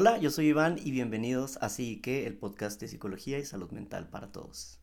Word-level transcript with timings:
Hola, 0.00 0.16
yo 0.16 0.30
soy 0.30 0.46
Iván 0.46 0.76
y 0.78 0.92
bienvenidos 0.92 1.56
a 1.56 1.66
Así 1.66 2.00
que, 2.00 2.24
el 2.28 2.36
podcast 2.36 2.80
de 2.80 2.86
psicología 2.86 3.40
y 3.40 3.44
salud 3.44 3.72
mental 3.72 4.08
para 4.08 4.30
todos. 4.30 4.78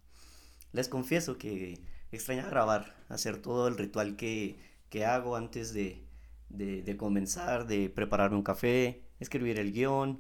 Les 0.74 0.90
confieso 0.90 1.38
que 1.38 1.80
extraña 2.12 2.50
grabar, 2.50 2.98
hacer 3.08 3.42
todo 3.42 3.70
el 3.70 3.78
ritual 3.78 4.18
que, 4.18 4.60
hago 5.08 5.38
antes 5.38 5.74
de, 5.74 6.04
de, 6.50 6.98
comenzar, 6.98 7.66
de 7.66 7.90
prepararme 7.90 8.36
un 8.36 8.44
café, 8.44 9.06
escribir 9.22 9.58
el 9.58 9.72
guion, 9.72 10.20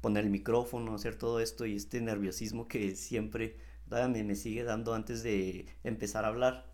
poner 0.00 0.24
el 0.24 0.30
micrófono, 0.30 0.94
hacer 0.94 1.16
todo 1.18 1.40
esto 1.40 1.66
y 1.66 1.76
este 1.76 2.00
nerviosismo 2.00 2.68
que 2.68 2.96
siempre 2.96 3.58
me, 3.90 4.24
me 4.24 4.34
sigue 4.34 4.64
dando 4.64 4.94
antes 4.94 5.22
de 5.22 5.66
empezar 5.84 6.24
a 6.24 6.28
hablar. 6.28 6.72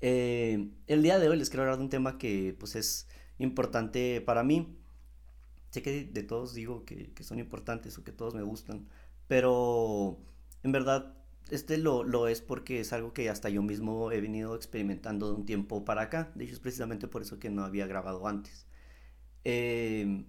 Eh, 0.00 0.70
el 0.86 1.02
día 1.02 1.18
de 1.18 1.28
hoy 1.28 1.36
les 1.36 1.50
quiero 1.50 1.64
hablar 1.64 1.78
de 1.78 1.82
un 1.82 1.90
tema 1.90 2.16
que 2.16 2.54
pues 2.56 2.76
es 2.76 3.08
importante 3.38 4.20
para 4.20 4.44
mí. 4.44 4.78
Sé 5.74 5.82
que 5.82 6.04
de 6.04 6.22
todos 6.22 6.54
digo 6.54 6.84
que, 6.84 7.12
que 7.14 7.24
son 7.24 7.38
importantes 7.38 7.98
o 7.98 8.04
que 8.04 8.12
todos 8.12 8.34
me 8.34 8.42
gustan, 8.42 8.88
pero 9.28 10.18
en 10.62 10.72
verdad 10.72 11.00
este 11.50 11.78
lo, 11.78 12.04
lo, 12.04 12.28
es 12.28 12.40
porque 12.40 12.80
es 12.80 12.92
algo 12.92 13.12
que 13.12 13.28
hasta 13.30 13.48
yo 13.50 13.62
mismo 13.62 14.12
he 14.12 14.20
venido 14.20 14.54
experimentando 14.56 15.28
de 15.30 15.34
un 15.40 15.44
tiempo 15.46 15.84
para 15.84 16.02
acá. 16.02 16.32
De 16.34 16.44
hecho, 16.44 16.54
es 16.54 16.60
precisamente 16.60 17.08
por 17.08 17.22
eso 17.22 17.38
que 17.38 17.50
no 17.50 17.64
había 17.64 17.86
grabado 17.86 18.26
antes. 18.28 18.66
Em, 19.44 20.26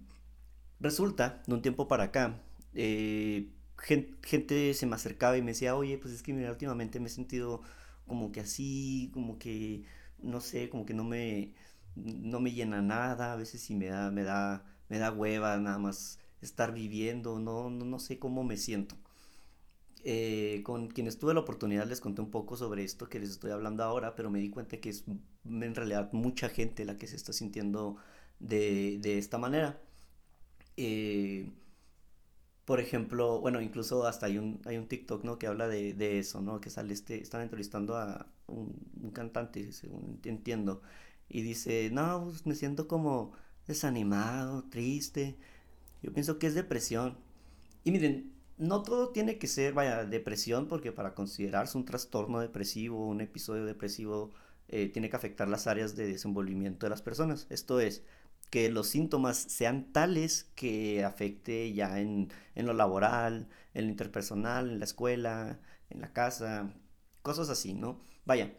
resulta, 0.80 1.42
de 1.46 1.54
un 1.54 1.62
tiempo 1.62 1.88
para 1.88 2.04
acá, 2.04 2.42
eh, 2.74 3.50
gente, 4.22 4.74
se 4.74 4.86
me 4.86 4.94
acercaba 4.96 5.36
y 5.38 5.42
me 5.42 5.52
decía, 5.52 5.76
oye, 5.76 5.98
pues 5.98 6.14
es 6.14 6.22
que 6.22 6.32
mira, 6.32 6.50
últimamente 6.50 7.00
me 7.00 7.06
he 7.08 7.10
sentido 7.10 7.62
como 8.06 8.32
que 8.32 8.40
así, 8.40 9.10
como 9.14 9.38
que, 9.38 9.84
no 10.18 10.40
sé, 10.40 10.68
como 10.70 10.86
que 10.86 10.94
no 10.94 11.04
me, 11.04 11.54
no 11.96 12.40
me 12.40 12.52
llena 12.52 12.82
nada. 12.82 13.32
A 13.32 13.36
veces 13.36 13.60
sí 13.62 13.74
me 13.74 13.86
da, 13.86 14.10
me 14.10 14.22
da, 14.24 14.64
me 14.88 14.98
da 14.98 15.12
hueva 15.12 15.56
nada 15.58 15.78
más 15.78 16.18
estar 16.42 16.72
viviendo, 16.72 17.38
no, 17.38 17.70
no, 17.70 17.84
no 17.84 17.98
sé 17.98 18.18
cómo 18.18 18.44
me 18.44 18.56
siento. 18.56 18.96
Eh, 20.04 20.62
con 20.64 20.86
quienes 20.88 21.18
tuve 21.18 21.34
la 21.34 21.40
oportunidad 21.40 21.84
les 21.86 22.00
conté 22.00 22.22
un 22.22 22.30
poco 22.30 22.56
sobre 22.56 22.84
esto 22.84 23.08
que 23.08 23.18
les 23.18 23.30
estoy 23.30 23.50
hablando 23.50 23.82
ahora, 23.82 24.14
pero 24.14 24.30
me 24.30 24.38
di 24.38 24.50
cuenta 24.50 24.76
que 24.78 24.90
es 24.90 25.04
en 25.44 25.74
realidad 25.74 26.12
mucha 26.12 26.48
gente 26.48 26.84
la 26.84 26.96
que 26.96 27.08
se 27.08 27.16
está 27.16 27.32
sintiendo 27.32 27.96
de, 28.38 28.98
de 29.00 29.18
esta 29.18 29.38
manera. 29.38 29.80
Eh, 30.76 31.50
por 32.64 32.80
ejemplo, 32.80 33.40
bueno, 33.40 33.60
incluso 33.60 34.06
hasta 34.06 34.26
hay 34.26 34.38
un, 34.38 34.60
hay 34.66 34.76
un 34.76 34.88
TikTok, 34.88 35.24
¿no? 35.24 35.38
Que 35.38 35.46
habla 35.46 35.68
de, 35.68 35.94
de 35.94 36.18
eso, 36.18 36.40
¿no? 36.40 36.60
Que 36.60 36.70
sale 36.70 36.92
este, 36.94 37.22
están 37.22 37.42
entrevistando 37.42 37.96
a 37.96 38.26
un, 38.48 38.74
cantante, 39.12 39.72
según 39.72 40.20
entiendo, 40.24 40.82
y 41.28 41.42
dice, 41.42 41.90
no, 41.92 42.24
pues 42.24 42.46
me 42.46 42.54
siento 42.54 42.88
como 42.88 43.32
desanimado, 43.66 44.64
triste, 44.64 45.36
yo 46.02 46.12
pienso 46.12 46.38
que 46.38 46.46
es 46.46 46.54
depresión. 46.54 47.18
Y 47.84 47.92
miren, 47.92 48.32
no 48.58 48.82
todo 48.82 49.10
tiene 49.10 49.38
que 49.38 49.46
ser, 49.46 49.74
vaya, 49.74 50.04
depresión, 50.04 50.68
porque 50.68 50.92
para 50.92 51.14
considerarse 51.14 51.78
un 51.78 51.84
trastorno 51.84 52.40
depresivo, 52.40 53.06
un 53.08 53.20
episodio 53.20 53.64
depresivo, 53.64 54.32
eh, 54.68 54.88
tiene 54.88 55.10
que 55.10 55.16
afectar 55.16 55.48
las 55.48 55.66
áreas 55.66 55.96
de 55.96 56.06
desenvolvimiento 56.06 56.86
de 56.86 56.90
las 56.90 57.02
personas. 57.02 57.46
Esto 57.50 57.80
es, 57.80 58.04
que 58.50 58.70
los 58.70 58.88
síntomas 58.88 59.36
sean 59.36 59.92
tales 59.92 60.50
que 60.54 61.04
afecte 61.04 61.72
ya 61.72 62.00
en, 62.00 62.30
lo 62.54 62.72
laboral, 62.72 63.48
en 63.74 63.84
lo 63.86 63.90
interpersonal, 63.90 64.70
en 64.70 64.78
la 64.78 64.84
escuela, 64.84 65.60
en 65.90 66.00
la 66.00 66.12
casa, 66.12 66.72
cosas 67.22 67.48
así, 67.50 67.74
¿no? 67.74 68.00
Vaya, 68.24 68.54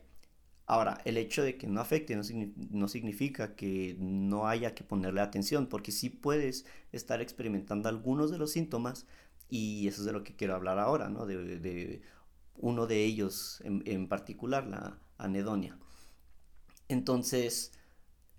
ahora, 0.68 1.02
el 1.06 1.18
hecho 1.18 1.44
de 1.44 1.58
que 1.58 1.68
no 1.68 1.82
afecte 1.82 2.16
no, 2.16 2.24
no, 2.72 2.88
significa 2.88 3.56
que 3.56 3.96
no 4.00 4.48
haya 4.48 4.76
que 4.76 4.84
ponerle 4.84 5.22
atención, 5.22 5.68
porque 5.68 5.92
sí 5.92 6.10
puedes 6.10 6.66
estar 6.92 7.22
experimentando 7.22 7.90
algunos 7.90 8.32
de 8.32 8.38
los 8.38 8.52
síntomas 8.52 9.08
y 9.50 9.88
eso 9.88 10.02
es 10.02 10.06
de 10.06 10.14
lo 10.14 10.24
que 10.24 10.36
quiero 10.36 10.56
hablar 10.56 10.78
ahora, 10.80 11.10
¿no? 11.10 11.26
De, 11.26 12.02
uno 12.60 12.88
de 12.88 13.06
ellos 13.06 13.62
en, 13.64 14.08
particular, 14.08 14.68
la 14.68 15.00
anedonia. 15.18 15.78
Entonces, 16.90 17.72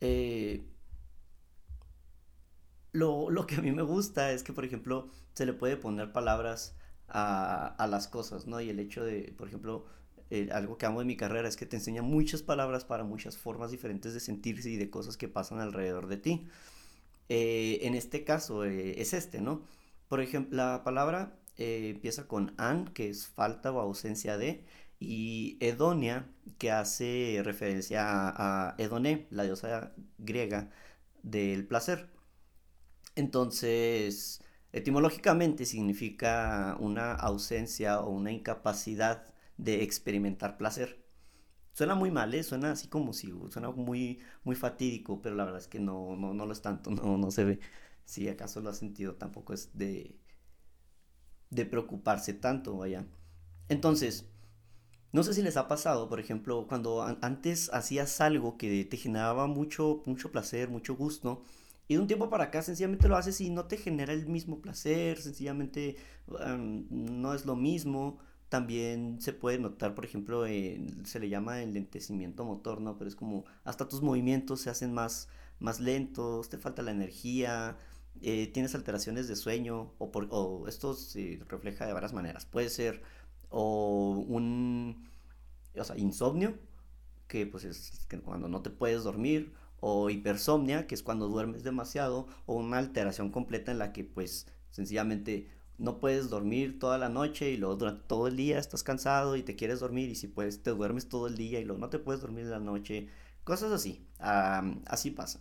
eh, 0.01 0.67
lo, 2.93 3.47
que 3.47 3.57
a 3.57 3.63
mí 3.63 3.73
me 3.73 3.83
gusta 3.83 4.33
es 4.33 4.43
que, 4.43 4.53
por 4.53 4.65
ejemplo, 4.65 5.11
se 5.35 5.47
le 5.47 5.53
puede 5.53 5.77
poner 5.77 6.13
palabras 6.13 6.75
a, 7.09 7.87
las 7.89 8.09
cosas, 8.09 8.47
¿no? 8.47 8.61
Y 8.61 8.71
el 8.71 8.81
hecho 8.81 9.05
de, 9.05 9.35
por 9.39 9.49
ejemplo, 9.49 9.87
eh, 10.31 10.49
algo 10.53 10.79
que 10.79 10.87
amo 10.87 11.01
de 11.01 11.07
mi 11.07 11.17
carrera 11.17 11.49
es 11.49 11.57
que 11.57 11.67
te 11.67 11.77
enseña 11.77 12.03
muchas 12.03 12.43
palabras 12.43 12.85
para 12.85 13.05
muchas 13.05 13.39
formas 13.39 13.71
diferentes 13.71 14.15
de 14.15 14.21
sentirse 14.21 14.71
y 14.71 14.77
de 14.77 14.91
cosas 14.91 15.17
que 15.17 15.29
pasan 15.29 15.61
alrededor 15.61 16.07
de 16.09 16.17
ti. 16.19 16.49
Eh, 17.29 17.81
en 17.83 17.95
este 17.95 18.25
caso 18.25 18.65
es 18.65 19.13
este, 19.15 19.41
¿no? 19.41 19.63
Por 20.09 20.21
ejemplo, 20.21 20.57
la 20.57 20.83
palabra 20.85 21.39
eh, 21.57 21.91
empieza 21.95 22.27
con 22.29 22.55
an, 22.59 22.89
que 22.95 23.11
es 23.11 23.27
falta 23.29 23.73
o 23.73 23.81
ausencia 23.81 24.39
de, 24.39 24.65
y 25.01 25.57
edonia, 25.61 26.27
que 26.59 26.71
hace 26.73 27.41
referencia 27.45 28.05
a, 28.09 28.71
a 28.71 28.75
Edoné, 28.79 29.27
la 29.31 29.45
diosa 29.45 29.93
griega 30.19 30.71
del 31.23 31.67
placer. 31.67 32.09
Entonces, 33.17 34.43
etimológicamente 34.73 35.67
significa 35.67 36.77
una 36.81 37.13
ausencia 37.15 38.01
o 38.01 38.11
una 38.11 38.33
incapacidad 38.33 39.27
de 39.59 39.83
experimentar 39.85 40.57
placer. 40.59 41.05
Suena 41.73 41.95
muy 41.95 42.11
mal, 42.11 42.35
¿eh? 42.35 42.43
suena 42.45 42.73
así 42.73 42.89
como 42.89 43.13
si, 43.13 43.33
suena 43.51 43.71
muy, 43.71 44.21
muy 44.45 44.57
fatídico, 44.57 45.23
pero 45.23 45.37
la 45.37 45.45
verdad 45.45 45.61
es 45.61 45.69
que 45.69 45.81
no, 45.81 46.17
no, 46.17 46.35
no 46.35 46.47
lo 46.47 46.53
es 46.53 46.63
tanto, 46.63 46.91
no, 46.93 47.19
no 47.19 47.31
se 47.31 47.45
ve 47.45 47.61
si 48.05 48.29
acaso 48.29 48.61
lo 48.61 48.71
has 48.71 48.79
sentido, 48.79 49.17
tampoco 49.17 49.53
es 49.55 49.77
de, 49.79 50.17
de 51.51 51.65
preocuparse 51.67 52.35
tanto, 52.35 52.77
vaya. 52.77 53.07
Entonces, 53.69 54.27
no 55.13 55.23
sé 55.23 55.35
si 55.35 55.43
les 55.43 55.57
ha 55.57 55.69
pasado, 55.69 56.09
por 56.09 56.21
ejemplo, 56.21 56.67
cuando 56.69 57.03
antes 57.23 57.71
hacías 57.73 58.21
algo 58.21 58.59
que 58.59 58.85
te 58.85 58.97
generaba 58.97 59.47
mucho, 59.47 60.03
mucho 60.07 60.33
placer, 60.33 60.71
mucho 60.71 60.97
gusto, 60.97 61.43
y 61.89 61.95
de 61.95 62.01
un 62.01 62.09
tiempo 62.09 62.31
para 62.31 62.45
acá 62.45 62.63
sencillamente 62.63 63.09
lo 63.09 63.17
haces 63.17 63.41
y 63.41 63.51
no 63.51 63.67
te 63.67 63.79
genera 63.79 64.13
el 64.13 64.27
mismo 64.29 64.61
placer, 64.63 65.21
sencillamente 65.21 65.97
no 66.91 67.35
es 67.35 67.47
lo 67.47 67.57
mismo. 67.57 68.19
También 68.49 69.21
se 69.21 69.33
puede 69.33 69.59
notar, 69.59 69.95
por 69.95 70.05
ejemplo, 70.05 70.45
se 70.47 71.21
le 71.21 71.29
llama 71.29 71.63
el 71.63 71.75
lentecimiento 71.75 72.45
motor, 72.45 72.81
¿no? 72.81 72.97
Pero 72.97 73.09
es 73.09 73.17
como 73.17 73.45
hasta 73.65 73.89
tus 73.89 74.03
movimientos 74.03 74.61
se 74.63 74.71
hacen 74.71 74.95
más, 74.95 75.29
más 75.59 75.81
lentos, 75.81 76.49
te 76.49 76.59
falta 76.59 76.83
la 76.83 76.93
energía, 76.93 77.77
eh, 78.23 78.47
tienes 78.49 78.75
alteraciones 78.75 79.29
de 79.29 79.37
sueño 79.37 79.93
o, 79.99 80.11
por, 80.11 80.29
o 80.31 80.67
esto 80.67 80.95
se 80.95 81.41
refleja 81.49 81.87
de 81.87 81.93
varias 81.93 82.13
maneras. 82.13 82.47
Puede 82.47 82.71
ser 82.71 83.03
o 83.51 84.25
un 84.29 85.09
o 85.77 85.85
sea, 85.85 85.97
insomnio, 85.99 86.59
que 87.27 87.47
pues 87.47 87.65
es 87.65 88.07
cuando 88.25 88.49
no 88.49 88.63
te 88.63 88.71
puedes 88.71 89.05
dormir, 89.05 89.53
o 89.81 90.11
hipersomnia, 90.11 90.87
que 90.87 90.95
es 90.95 91.03
cuando 91.03 91.29
duermes 91.29 91.63
demasiado, 91.63 92.27
o 92.47 92.55
una 92.57 92.79
alteración 92.79 93.31
completa 93.31 93.71
en 93.73 93.79
la 93.79 93.93
que 93.93 94.05
pues 94.05 94.47
sencillamente 94.71 95.49
no 95.79 96.01
puedes 96.01 96.29
dormir 96.31 96.79
toda 96.79 96.99
la 96.99 97.09
noche 97.09 97.51
y 97.51 97.57
luego 97.57 97.77
durante 97.77 98.03
todo 98.07 98.29
el 98.29 98.37
día 98.37 98.59
estás 98.59 98.83
cansado 98.83 99.37
y 99.37 99.43
te 99.43 99.57
quieres 99.57 99.81
dormir 99.81 100.09
y 100.11 100.15
si 100.17 100.27
puedes 100.29 100.63
te 100.63 100.71
duermes 100.71 101.09
todo 101.09 101.27
el 101.29 101.37
día 101.37 101.61
y 101.61 101.65
luego 101.65 101.81
no 101.81 101.89
te 101.91 101.99
puedes 101.99 102.21
dormir 102.21 102.47
la 102.47 102.61
noche, 102.61 103.09
cosas 103.45 103.73
así, 103.73 104.07
así 104.19 105.11
pasa. 105.11 105.41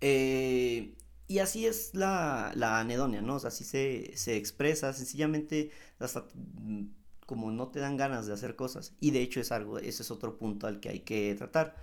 Eh, 0.00 0.94
y 1.28 1.38
así 1.38 1.66
es 1.66 1.94
la, 1.94 2.52
la 2.56 2.80
anedonia, 2.80 3.22
¿no? 3.22 3.36
Así 3.36 3.64
se, 3.64 4.12
se 4.16 4.36
expresa, 4.36 4.92
sencillamente 4.92 5.70
hasta 5.98 6.26
mm, 6.34 6.84
como 7.26 7.50
no 7.52 7.68
te 7.68 7.80
dan 7.80 7.96
ganas 7.96 8.26
de 8.26 8.32
hacer 8.34 8.56
cosas. 8.56 8.94
Y 9.00 9.12
de 9.12 9.22
hecho 9.22 9.40
es 9.40 9.52
algo, 9.52 9.78
ese 9.78 10.02
es 10.02 10.10
otro 10.10 10.38
punto 10.38 10.66
al 10.66 10.80
que 10.80 10.88
hay 10.88 11.00
que 11.00 11.34
tratar. 11.36 11.76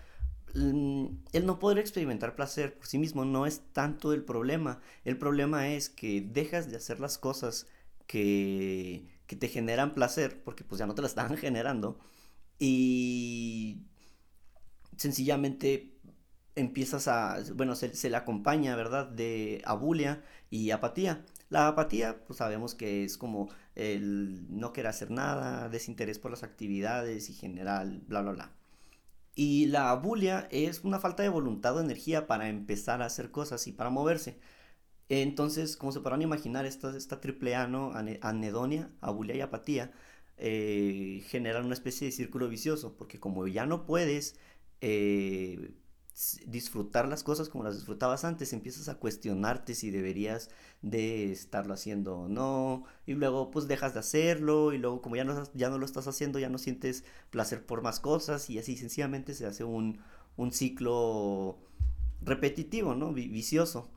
Mm, 0.54 1.08
el 1.34 1.46
no 1.46 1.60
poder 1.60 1.78
experimentar 1.80 2.36
placer 2.36 2.76
por 2.78 2.88
sí 2.88 2.98
mismo 2.98 3.26
no 3.26 3.46
es 3.46 3.62
tanto 3.74 4.14
el 4.14 4.24
problema. 4.24 4.82
El 5.06 5.18
problema 5.18 5.70
es 5.70 5.90
que 5.90 6.22
dejas 6.22 6.70
de 6.70 6.78
hacer 6.78 7.00
las 7.00 7.18
cosas 7.18 7.68
que, 8.08 9.06
que 9.28 9.36
te 9.36 9.50
generan 9.50 9.94
placer, 9.94 10.42
porque 10.44 10.64
pues 10.64 10.80
ya 10.80 10.88
no 10.88 10.96
te 10.96 11.02
las 11.02 11.12
están 11.12 11.38
generando. 11.38 12.00
Y 12.60 13.84
sencillamente 14.98 15.94
empiezas 16.56 17.08
a, 17.08 17.38
bueno, 17.56 17.76
se, 17.76 18.10
le 18.10 18.18
acompaña, 18.18 18.76
¿verdad? 18.76 19.08
De 19.08 19.62
abulia 19.66 20.24
y 20.50 20.72
apatía. 20.72 21.26
La 21.50 21.68
apatía, 21.68 22.26
pues 22.26 22.38
sabemos 22.40 22.76
que 22.76 23.04
es 23.06 23.18
como 23.18 23.50
el 23.76 24.48
no 24.50 24.74
querer 24.74 24.90
hacer 24.90 25.12
nada, 25.12 25.70
desinterés 25.70 26.20
por 26.20 26.32
las 26.32 26.44
actividades 26.44 27.30
y 27.30 27.34
general, 27.34 28.02
bla, 28.08 28.22
bla, 28.22 28.32
bla. 28.34 28.57
Y 29.38 29.68
la 29.68 29.92
abulia 29.92 30.48
es 30.52 30.84
una 30.84 31.00
falta 31.00 31.22
de 31.24 31.30
voluntad 31.30 31.78
o 31.78 31.82
energía 31.82 32.26
para 32.28 32.50
empezar 32.50 33.04
a 33.04 33.06
hacer 33.06 33.32
cosas 33.32 33.68
y 33.68 33.72
para 33.72 33.92
moverse. 33.92 34.40
Entonces, 35.10 35.78
como 35.78 35.92
se 35.92 36.02
podrán 36.02 36.24
imaginar, 36.24 36.66
esta, 36.66 36.98
esta 36.98 37.22
triple 37.22 37.56
A. 37.56 37.64
Anedonia, 38.22 38.90
abulia 39.02 39.36
y 39.36 39.42
apatía, 39.42 39.92
eh, 40.38 41.24
generan 41.28 41.66
una 41.66 41.76
especie 41.76 42.08
de 42.08 42.14
círculo 42.14 42.50
vicioso, 42.50 42.98
porque 42.98 43.20
como 43.20 43.48
ya 43.48 43.66
no 43.68 43.86
puedes 43.86 44.40
eh, 44.82 45.72
disfrutar 46.48 47.08
las 47.08 47.24
cosas 47.24 47.48
como 47.50 47.64
las 47.64 47.76
disfrutabas 47.76 48.26
antes, 48.26 48.52
empiezas 48.54 48.90
a 48.90 48.96
cuestionarte 48.96 49.76
si 49.76 49.92
deberías 49.92 50.50
de 50.82 51.32
estarlo 51.32 51.74
haciendo 51.76 52.22
o 52.22 52.28
no, 52.28 52.86
y 53.06 53.14
luego 53.14 53.52
pues 53.52 53.68
dejas 53.68 53.94
de 53.94 54.00
hacerlo, 54.00 54.74
y 54.74 54.80
luego 54.80 55.02
como 55.02 55.16
ya 55.16 55.24
no, 55.24 55.44
ya 55.54 55.70
no 55.70 55.78
lo 55.78 55.86
estás 55.86 56.08
haciendo, 56.08 56.40
ya 56.40 56.50
no 56.50 56.58
sientes 56.58 57.04
placer 57.30 57.66
por 57.66 57.82
más 57.84 58.00
cosas, 58.00 58.50
y 58.50 58.58
así 58.58 58.78
sencillamente 58.78 59.34
se 59.36 59.46
hace 59.46 59.64
un, 59.64 60.00
un 60.38 60.52
ciclo 60.52 61.60
repetitivo, 62.22 62.96
¿no? 62.96 63.14
vicioso. 63.14 63.92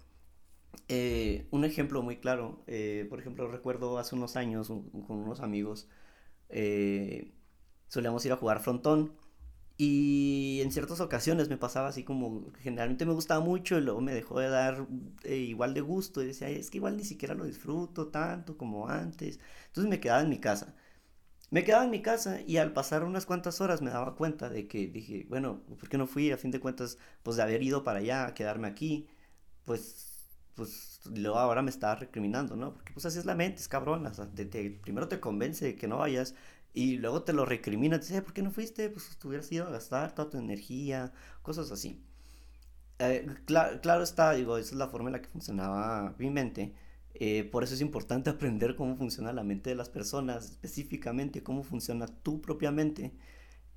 Eh, 0.88 1.46
un 1.50 1.64
ejemplo 1.64 2.02
muy 2.02 2.16
claro, 2.18 2.62
eh, 2.66 3.06
por 3.08 3.20
ejemplo, 3.20 3.48
recuerdo 3.48 3.98
hace 3.98 4.14
unos 4.14 4.36
años 4.36 4.68
con 4.68 5.18
unos 5.18 5.40
amigos, 5.40 5.88
eh, 6.50 7.32
solíamos 7.88 8.24
ir 8.26 8.32
a 8.32 8.36
jugar 8.36 8.60
frontón 8.60 9.12
y 9.82 10.60
en 10.60 10.72
ciertas 10.72 11.00
ocasiones 11.00 11.48
me 11.48 11.56
pasaba 11.56 11.88
así 11.88 12.04
como, 12.04 12.52
generalmente 12.60 13.06
me 13.06 13.14
gustaba 13.14 13.42
mucho 13.42 13.78
y 13.78 13.80
luego 13.80 14.02
me 14.02 14.12
dejó 14.12 14.38
de 14.38 14.50
dar 14.50 14.86
eh, 15.24 15.36
igual 15.36 15.72
de 15.72 15.80
gusto 15.80 16.22
y 16.22 16.26
decía, 16.26 16.50
es 16.50 16.68
que 16.70 16.76
igual 16.76 16.98
ni 16.98 17.04
siquiera 17.04 17.34
lo 17.34 17.46
disfruto 17.46 18.08
tanto 18.08 18.58
como 18.58 18.88
antes. 18.90 19.40
Entonces 19.68 19.88
me 19.88 19.98
quedaba 19.98 20.20
en 20.20 20.28
mi 20.28 20.38
casa. 20.38 20.74
Me 21.50 21.64
quedaba 21.64 21.84
en 21.84 21.90
mi 21.90 22.02
casa 22.02 22.42
y 22.46 22.58
al 22.58 22.74
pasar 22.74 23.04
unas 23.04 23.24
cuantas 23.24 23.62
horas 23.62 23.80
me 23.80 23.90
daba 23.90 24.16
cuenta 24.16 24.50
de 24.50 24.68
que 24.68 24.86
dije, 24.88 25.24
bueno, 25.30 25.62
¿por 25.78 25.88
qué 25.88 25.96
no 25.96 26.06
fui? 26.06 26.30
A 26.30 26.36
fin 26.36 26.50
de 26.50 26.60
cuentas, 26.60 26.98
pues 27.22 27.38
de 27.38 27.42
haber 27.42 27.62
ido 27.62 27.82
para 27.82 28.00
allá, 28.00 28.26
a 28.26 28.34
quedarme 28.34 28.68
aquí, 28.68 29.08
pues, 29.64 30.28
pues 30.56 31.00
luego 31.06 31.38
ahora 31.38 31.62
me 31.62 31.70
estaba 31.70 31.94
recriminando, 31.94 32.54
¿no? 32.54 32.74
Porque 32.74 32.92
pues 32.92 33.06
así 33.06 33.18
es 33.18 33.24
la 33.24 33.34
mente, 33.34 33.60
es 33.62 33.68
cabrón. 33.68 34.04
primero 34.82 35.08
te 35.08 35.20
convence 35.20 35.64
de 35.64 35.76
que 35.76 35.88
no 35.88 35.98
vayas 35.98 36.34
y 36.74 36.98
luego 36.98 37.22
te 37.22 37.32
lo 37.32 37.44
recrimina, 37.44 37.98
te 37.98 38.06
dice, 38.06 38.22
¿por 38.22 38.32
qué 38.32 38.42
no 38.42 38.50
fuiste? 38.50 38.88
Pues 38.90 39.18
hubieras 39.24 39.50
ido 39.52 39.66
a 39.66 39.70
gastar 39.70 40.14
toda 40.14 40.30
tu 40.30 40.38
energía, 40.38 41.12
cosas 41.42 41.70
así. 41.72 42.02
Eh, 42.98 43.26
claro 43.46 44.02
está, 44.02 44.32
digo, 44.32 44.58
esa 44.58 44.70
es 44.70 44.76
la 44.76 44.88
forma 44.88 45.08
en 45.08 45.14
la 45.14 45.22
que 45.22 45.28
funcionaba 45.28 46.14
mi 46.18 46.30
mente. 46.30 46.74
Eh, 47.14 47.44
por 47.44 47.64
eso 47.64 47.74
es 47.74 47.80
importante 47.80 48.30
aprender 48.30 48.76
cómo 48.76 48.96
funciona 48.96 49.32
la 49.32 49.42
mente 49.44 49.70
de 49.70 49.76
las 49.76 49.88
personas, 49.90 50.50
específicamente 50.50 51.42
cómo 51.42 51.62
funciona 51.62 52.06
tu 52.06 52.40
propia 52.40 52.70
mente 52.70 53.12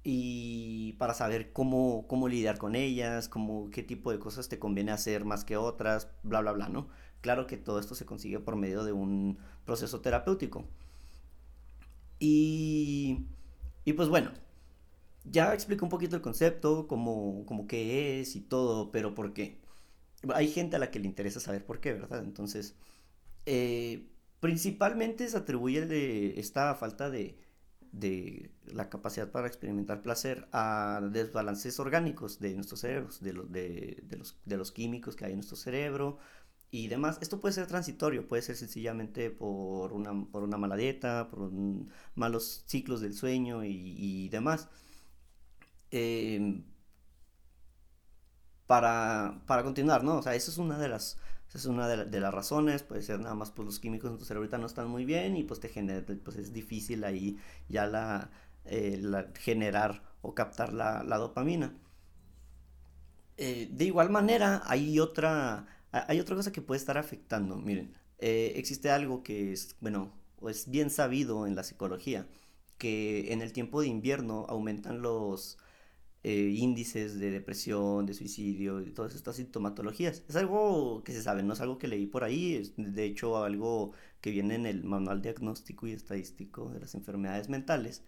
y 0.04 0.94
para 0.94 1.14
saber 1.14 1.54
cómo, 1.54 2.06
cómo 2.08 2.28
lidiar 2.28 2.58
con 2.58 2.76
ellas, 2.76 3.30
cómo, 3.30 3.70
qué 3.72 3.84
tipo 3.84 4.12
de 4.12 4.20
cosas 4.20 4.50
te 4.50 4.60
conviene 4.60 4.92
hacer 4.92 5.26
más 5.26 5.46
que 5.46 5.58
otras, 5.58 6.10
bla, 6.24 6.42
bla, 6.42 6.52
bla, 6.52 6.70
¿no? 6.70 6.90
Claro 7.22 7.48
que 7.48 7.58
todo 7.58 7.80
esto 7.80 7.96
se 7.96 8.06
consigue 8.06 8.40
por 8.40 8.58
medio 8.58 8.84
de 8.84 8.92
un 8.92 9.40
proceso 9.66 10.02
terapéutico. 10.02 10.68
Y, 12.26 13.28
y 13.84 13.94
pues 13.94 14.08
bueno, 14.10 14.32
ya 15.26 15.54
explico 15.54 15.86
un 15.86 15.90
poquito 15.92 16.16
el 16.16 16.22
concepto, 16.22 16.88
como, 16.88 17.46
como 17.46 17.68
qué 17.68 18.22
es 18.22 18.36
y 18.36 18.42
todo, 18.42 18.92
pero 18.92 19.16
por 19.16 19.34
qué. 19.34 19.60
Hay 20.36 20.50
gente 20.50 20.78
a 20.78 20.80
la 20.80 20.92
que 20.92 21.00
le 21.00 21.08
interesa 21.08 21.40
saber 21.40 21.66
por 21.66 21.80
qué, 21.82 21.94
¿verdad? 21.94 22.24
Entonces, 22.24 22.76
eh, 23.46 24.08
principalmente 24.40 25.28
se 25.30 25.38
atribuye 25.38 26.40
esta 26.40 26.76
falta 26.76 27.10
de, 27.10 27.38
de 27.92 28.52
la 28.68 28.90
capacidad 28.90 29.32
para 29.32 29.48
experimentar 29.48 30.02
placer 30.02 30.48
a 30.54 31.02
desbalances 31.12 31.80
orgánicos 31.80 32.40
de 32.40 32.56
nuestros 32.56 32.82
cerebros, 32.82 33.22
de, 33.22 33.34
de, 33.50 34.04
de, 34.04 34.18
los, 34.18 34.38
de 34.46 34.58
los 34.58 34.72
químicos 34.72 35.16
que 35.16 35.26
hay 35.26 35.32
en 35.34 35.38
nuestro 35.40 35.58
cerebro, 35.58 36.20
y 36.74 36.88
demás. 36.88 37.20
Esto 37.22 37.40
puede 37.40 37.54
ser 37.54 37.68
transitorio, 37.68 38.28
puede 38.28 38.42
ser 38.42 38.56
sencillamente 38.56 39.30
por 39.30 39.94
una, 39.94 40.26
por 40.32 40.42
una 40.42 40.58
mala 40.58 40.76
dieta, 40.76 41.28
por 41.30 41.52
malos 42.16 42.64
ciclos 42.66 43.00
del 43.00 43.14
sueño 43.14 43.64
y, 43.64 44.28
demás. 44.30 44.70
Em, 45.92 46.64
para, 48.66 49.44
para, 49.46 49.64
continuar, 49.64 50.04
¿no? 50.04 50.18
O 50.18 50.24
sea, 50.24 50.34
eso 50.34 50.50
es 50.50 50.58
una 50.58 50.80
de 50.80 50.90
las, 50.90 51.20
es 51.54 51.66
una 51.66 51.88
de, 51.88 52.20
las 52.20 52.34
razones, 52.34 52.82
puede 52.82 53.04
ser 53.04 53.20
nada 53.20 53.36
más 53.36 53.52
pues 53.52 53.68
los 53.68 53.80
químicos 53.80 54.12
en 54.12 54.18
tu 54.18 54.26
cerebro 54.26 54.46
ahorita 54.46 54.58
no 54.58 54.66
están 54.66 54.88
muy 54.88 55.06
bien 55.06 55.38
y 55.38 55.44
pues 55.44 55.60
te 55.60 55.70
genera, 55.70 56.04
pues 56.24 56.38
es 56.38 56.54
difícil 56.54 57.04
ahí 57.04 57.38
ya 57.70 57.86
la, 57.86 58.32
eh, 58.66 59.00
generar 59.36 60.02
o 60.24 60.34
captar 60.34 60.74
la, 60.74 61.04
dopamina. 61.04 61.76
Eh, 63.38 63.70
de 63.72 63.86
igual 63.86 64.10
manera, 64.10 64.64
hay 64.66 65.00
otra, 65.00 65.68
hay 65.94 66.20
otra 66.20 66.36
cosa 66.36 66.52
que 66.52 66.62
puede 66.62 66.80
estar 66.80 66.98
afectando. 66.98 67.58
Miren, 67.58 67.94
eh, 68.20 68.54
existe 68.56 68.90
algo 68.90 69.24
que 69.24 69.54
es, 69.54 69.76
bueno, 69.80 70.12
es 70.48 70.70
bien 70.70 70.90
sabido 70.90 71.48
en 71.48 71.56
la 71.56 71.64
psicología, 71.64 72.28
que 72.78 73.32
en 73.32 73.42
el 73.42 73.54
tiempo 73.54 73.82
de 73.82 73.88
invierno 73.88 74.46
aumentan 74.50 75.02
los 75.02 75.58
eh, 76.24 76.54
índices 76.56 77.20
de 77.20 77.32
depresión, 77.32 78.06
de 78.06 78.14
suicidio 78.14 78.82
y 78.82 78.92
todas 78.92 79.16
estas 79.16 79.38
sintomatologías. 79.38 80.24
Es 80.28 80.36
algo 80.36 81.04
que 81.04 81.14
se 81.14 81.22
sabe, 81.22 81.44
no 81.44 81.54
es 81.54 81.62
algo 81.62 81.78
que 81.78 81.88
leí 81.88 82.08
por 82.08 82.24
ahí, 82.24 82.56
es 82.56 82.74
de 82.78 83.06
hecho 83.06 83.44
algo 83.44 83.92
que 84.22 84.32
viene 84.32 84.56
en 84.56 84.66
el 84.66 84.84
Manual 84.84 85.22
Diagnóstico 85.22 85.88
y 85.88 85.92
Estadístico 85.92 86.70
de 86.72 86.80
las 86.80 86.96
Enfermedades 86.96 87.50
Mentales. 87.50 88.04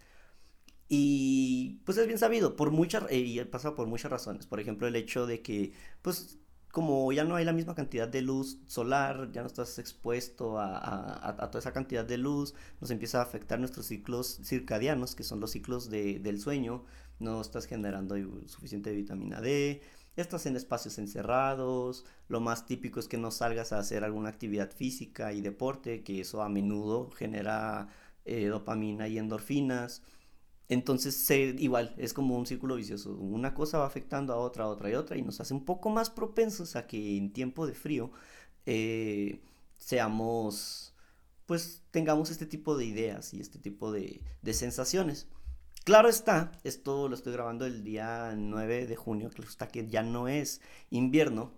Y 0.88 1.80
pues 1.84 1.98
es 1.98 2.06
bien 2.06 2.18
sabido, 2.18 2.56
por 2.56 2.70
muchas, 2.70 3.04
eh, 3.10 3.18
y 3.18 3.44
pasa 3.44 3.74
por 3.74 3.86
muchas 3.88 4.10
razones. 4.10 4.46
Por 4.46 4.60
ejemplo, 4.60 4.86
el 4.86 4.96
hecho 4.96 5.26
de 5.26 5.42
que, 5.42 5.72
pues, 6.02 6.38
como 6.76 7.10
ya 7.10 7.24
no 7.24 7.36
hay 7.36 7.46
la 7.46 7.54
misma 7.54 7.74
cantidad 7.74 8.06
de 8.06 8.20
luz 8.20 8.58
solar, 8.66 9.30
ya 9.32 9.40
no 9.40 9.46
estás 9.46 9.78
expuesto 9.78 10.58
a, 10.58 11.48
toda 11.50 11.58
esa 11.58 11.72
cantidad 11.72 12.04
de 12.04 12.18
luz, 12.18 12.52
nos 12.82 12.90
empieza 12.90 13.20
a 13.20 13.22
afectar 13.22 13.58
nuestros 13.58 13.86
ciclos 13.86 14.40
circadianos, 14.44 15.14
que 15.14 15.22
son 15.22 15.40
los 15.40 15.52
ciclos 15.52 15.88
del 15.88 16.38
sueño, 16.38 16.84
no 17.18 17.40
estás 17.40 17.64
generando 17.64 18.14
suficiente 18.46 18.92
vitamina 18.92 19.40
D, 19.40 19.80
estás 20.16 20.44
en 20.44 20.54
espacios 20.54 20.98
encerrados, 20.98 22.04
lo 22.28 22.40
más 22.40 22.66
típico 22.66 23.00
es 23.00 23.08
que 23.08 23.16
no 23.16 23.30
salgas 23.30 23.72
a 23.72 23.78
hacer 23.78 24.04
alguna 24.04 24.28
actividad 24.28 24.70
física 24.70 25.32
y 25.32 25.40
deporte, 25.40 26.02
que 26.04 26.20
eso 26.20 26.42
a 26.42 26.50
menudo 26.50 27.10
genera 27.10 27.88
eh, 28.26 28.48
dopamina 28.48 29.08
y 29.08 29.16
endorfinas. 29.16 30.02
Entonces, 30.68 31.30
igual, 31.30 31.94
es 31.96 32.12
como 32.12 32.36
un 32.36 32.46
círculo 32.46 32.76
vicioso. 32.76 33.14
Una 33.14 33.54
cosa 33.54 33.78
va 33.78 33.86
afectando 33.86 34.32
a 34.32 34.36
otra, 34.36 34.64
a 34.64 34.68
otra 34.68 34.90
y 34.90 34.94
otra, 34.94 35.16
y 35.16 35.22
nos 35.22 35.40
hace 35.40 35.54
un 35.54 35.64
poco 35.64 35.90
más 35.90 36.10
propensos 36.10 36.74
a 36.76 36.86
que 36.86 37.16
en 37.16 37.32
tiempo 37.32 37.66
de 37.66 37.74
frío 37.74 38.10
eh, 38.66 39.40
seamos, 39.78 40.94
pues 41.46 41.84
tengamos 41.92 42.30
este 42.30 42.46
tipo 42.46 42.76
de 42.76 42.84
ideas 42.86 43.32
y 43.32 43.40
este 43.40 43.58
tipo 43.58 43.92
de, 43.92 44.20
sensaciones. 44.52 45.28
Claro 45.84 46.08
está, 46.08 46.50
esto 46.64 47.08
lo 47.08 47.14
estoy 47.14 47.32
grabando 47.32 47.64
el 47.64 47.84
día 47.84 48.34
9 48.36 48.86
de 48.86 48.96
junio, 48.96 49.30
que 49.30 49.42
está 49.42 49.68
que 49.68 49.86
ya 49.86 50.02
no 50.02 50.26
es 50.26 50.60
invierno, 50.90 51.52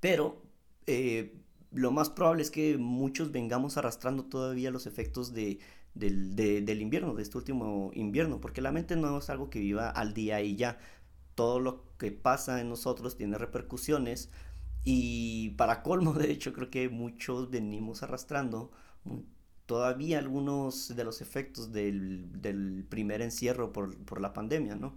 pero 0.00 0.42
eh, 0.86 1.40
lo 1.70 1.90
más 1.92 2.10
probable 2.10 2.42
es 2.42 2.50
que 2.50 2.76
muchos 2.76 3.32
vengamos 3.32 3.78
arrastrando 3.78 4.24
todavía 4.24 4.70
los 4.70 4.86
efectos 4.86 5.32
de 5.32 5.60
del, 5.94 6.34
del 6.36 6.80
invierno, 6.80 7.14
de 7.14 7.22
este 7.22 7.38
último 7.38 7.90
invierno, 7.94 8.40
porque 8.40 8.60
la 8.60 8.72
mente 8.72 8.96
no 8.96 9.18
es 9.18 9.30
algo 9.30 9.50
que 9.50 9.60
viva 9.60 9.90
al 9.90 10.14
día 10.14 10.40
y 10.42 10.56
ya. 10.56 10.78
Todo 11.34 11.60
lo 11.60 11.84
que 11.98 12.12
pasa 12.12 12.60
en 12.60 12.68
nosotros 12.68 13.16
tiene 13.16 13.38
repercusiones 13.38 14.30
y 14.84 15.50
para 15.50 15.82
colmo, 15.82 16.12
de 16.14 16.30
hecho, 16.30 16.52
creo 16.52 16.70
que 16.70 16.88
muchos 16.88 17.50
venimos 17.50 18.02
arrastrando 18.02 18.70
todavía 19.66 20.18
algunos 20.18 20.94
de 20.94 21.04
los 21.04 21.20
efectos 21.20 21.72
del, 21.72 22.40
del 22.40 22.84
primer 22.88 23.22
encierro 23.22 23.72
por, 23.72 23.96
por, 24.04 24.20
la 24.20 24.32
pandemia, 24.32 24.76
¿no? 24.76 24.96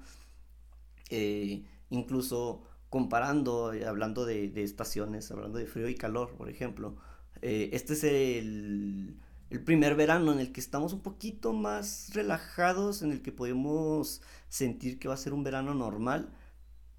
Eh, 1.09 1.63
incluso 1.89 2.63
comparando, 2.89 3.73
eh, 3.73 3.85
hablando 3.85 4.25
de, 4.25 4.49
de, 4.49 4.63
estaciones, 4.63 5.31
hablando 5.31 5.59
de 5.59 5.67
frío 5.67 5.87
y 5.87 5.95
calor, 5.95 6.31
por 6.35 6.49
ejemplo, 6.49 6.97
eh, 7.41 7.69
este 7.73 7.93
es 7.93 8.03
el, 8.03 9.17
el 9.55 9.63
primer 9.63 9.95
verano 9.95 10.33
en 10.33 10.39
el 10.39 10.51
que 10.51 10.59
estamos 10.59 10.91
un 10.91 11.00
poquito 11.00 11.53
más 11.53 12.09
relajados, 12.13 13.01
en 13.01 13.12
el 13.12 13.21
que 13.21 13.31
podemos 13.31 14.21
sentir 14.50 15.00
que 15.00 15.07
va 15.07 15.13
a 15.13 15.17
ser 15.17 15.33
un 15.33 15.43
verano 15.43 15.74
normal, 15.74 16.29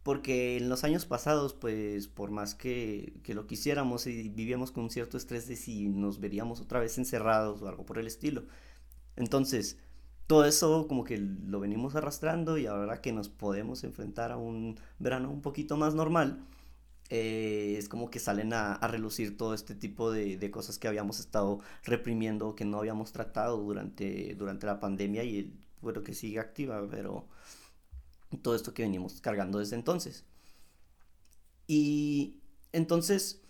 porque 0.02 0.56
en 0.56 0.68
los 0.70 0.82
años 0.82 1.04
pasados, 1.04 1.52
pues 1.52 2.08
por 2.08 2.30
más 2.30 2.54
que, 2.54 3.20
que 3.24 3.34
lo 3.34 3.46
quisiéramos 3.46 4.06
y 4.06 4.30
vivíamos 4.30 4.70
con 4.70 4.84
un 4.84 4.90
cierto 4.90 5.18
estrés 5.18 5.48
de 5.48 5.56
si 5.56 5.88
nos 5.88 6.18
veríamos 6.18 6.60
otra 6.60 6.80
vez 6.80 6.96
encerrados 6.96 7.60
o 7.60 7.68
algo 7.68 7.84
por 7.84 7.98
el 7.98 8.06
estilo. 8.06 8.44
Entonces, 9.16 9.78
todo 10.26 10.46
eso 10.46 10.88
como 10.88 11.04
que 11.04 11.18
lo 11.18 11.60
venimos 11.60 11.94
arrastrando 11.94 12.56
y 12.56 12.66
ahora 12.66 13.02
que 13.02 13.12
nos 13.12 13.28
podemos 13.28 13.84
enfrentar 13.84 14.32
a 14.32 14.38
un 14.38 14.78
verano 14.98 15.30
un 15.30 15.42
poquito 15.42 15.76
más 15.76 15.94
normal, 15.94 16.46
eh, 17.10 17.76
es 17.78 17.88
como 17.88 18.10
que 18.10 18.18
salen 18.18 18.52
a, 18.52 18.78
relucir 18.88 19.36
todo 19.36 19.54
este 19.54 19.74
tipo 19.74 20.10
de, 20.10 20.50
cosas 20.50 20.78
que 20.78 20.88
habíamos 20.88 21.20
estado 21.20 21.60
reprimiendo, 21.84 22.54
que 22.56 22.64
no 22.64 22.78
habíamos 22.78 23.12
tratado 23.12 23.58
durante, 23.58 24.34
durante 24.34 24.66
la 24.66 24.80
pandemia 24.80 25.22
y 25.24 25.54
bueno, 25.80 26.02
que 26.02 26.14
sigue 26.14 26.40
activa, 26.40 26.86
pero 26.90 27.28
todo 28.42 28.56
esto 28.56 28.74
que 28.74 28.82
venimos 28.82 29.20
cargando 29.20 29.58
desde 29.58 29.76
entonces. 29.76 30.24
Y 31.68 32.40
entonces, 32.72 33.40